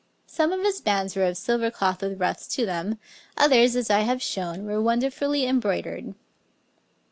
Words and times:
Some 0.25 0.51
of 0.51 0.61
his 0.61 0.81
bands 0.81 1.15
were 1.15 1.25
of 1.25 1.37
silver 1.37 1.69
cloth 1.69 2.01
with 2.01 2.19
ruffs 2.19 2.47
to 2.55 2.65
them, 2.65 2.97
others, 3.37 3.75
as 3.75 3.91
I 3.91 3.99
have 3.99 4.19
shown, 4.19 4.65
were 4.65 4.81
wonderfully 4.81 5.45
embroidered. 5.45 6.15